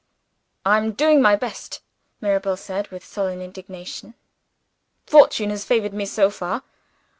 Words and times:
"I 0.65 0.77
am 0.77 0.93
doing 0.93 1.21
my 1.21 1.35
best," 1.35 1.79
Mirabel 2.21 2.57
said, 2.57 2.87
with 2.87 3.05
sullen 3.05 3.37
resignation. 3.37 4.15
"Fortune 5.05 5.51
has 5.51 5.63
favored 5.63 5.93
me 5.93 6.07
so 6.07 6.31
far. 6.31 6.63